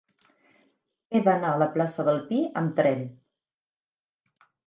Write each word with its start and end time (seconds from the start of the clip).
He 1.09 1.19
d'anar 1.27 1.51
a 1.51 1.59
la 1.65 1.67
plaça 1.75 2.05
del 2.09 2.17
Pi 2.31 2.41
amb 2.61 2.73
tren. 2.79 3.05